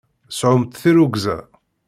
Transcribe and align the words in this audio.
Sɛumt 0.37 0.77
tirrugza! 0.81 1.37